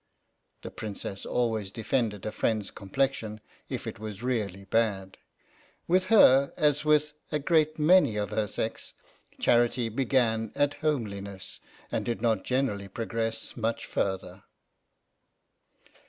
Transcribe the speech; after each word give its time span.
The 0.63 0.71
Princess 0.71 1.27
always 1.27 1.69
defended 1.69 2.25
a 2.25 2.31
friend's 2.31 2.71
complexion 2.71 3.39
if 3.69 3.85
it 3.85 3.99
was 3.99 4.23
really 4.23 4.65
bad. 4.65 5.15
With 5.87 6.05
her, 6.05 6.53
as 6.57 6.83
with 6.83 7.13
a 7.31 7.37
great 7.37 7.77
many 7.77 8.15
of 8.15 8.31
her 8.31 8.47
sex, 8.47 8.95
charity 9.39 9.89
began 9.89 10.53
at 10.55 10.73
homeliness 10.81 11.59
and 11.91 12.03
did 12.03 12.19
not 12.19 12.43
generally 12.43 12.87
progress 12.87 13.55
much 13.55 13.85
farther. 13.85 14.41